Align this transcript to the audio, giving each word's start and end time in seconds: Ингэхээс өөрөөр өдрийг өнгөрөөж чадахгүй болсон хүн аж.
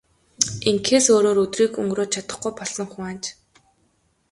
Ингэхээс 0.69 1.05
өөрөөр 1.13 1.37
өдрийг 1.45 1.73
өнгөрөөж 1.81 2.09
чадахгүй 2.13 2.51
болсон 2.59 2.87
хүн 2.89 3.05
аж. 3.11 3.23